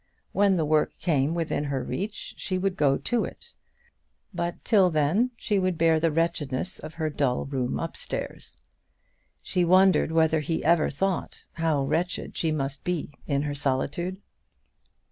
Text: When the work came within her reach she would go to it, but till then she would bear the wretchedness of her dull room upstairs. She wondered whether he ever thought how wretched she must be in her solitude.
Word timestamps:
When 0.31 0.55
the 0.55 0.65
work 0.65 0.97
came 0.97 1.35
within 1.35 1.65
her 1.65 1.83
reach 1.83 2.33
she 2.35 2.57
would 2.57 2.75
go 2.75 2.97
to 2.97 3.23
it, 3.23 3.53
but 4.33 4.55
till 4.65 4.89
then 4.89 5.29
she 5.35 5.59
would 5.59 5.77
bear 5.77 5.99
the 5.99 6.09
wretchedness 6.11 6.79
of 6.79 6.95
her 6.95 7.11
dull 7.11 7.45
room 7.45 7.79
upstairs. 7.79 8.57
She 9.43 9.63
wondered 9.63 10.11
whether 10.11 10.39
he 10.39 10.63
ever 10.65 10.89
thought 10.89 11.43
how 11.53 11.83
wretched 11.83 12.35
she 12.35 12.51
must 12.51 12.83
be 12.83 13.13
in 13.27 13.43
her 13.43 13.53
solitude. 13.53 14.19